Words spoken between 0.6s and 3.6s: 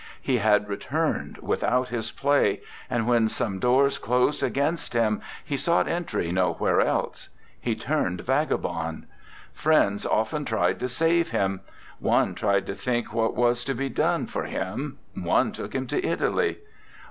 re turned without his play, and when some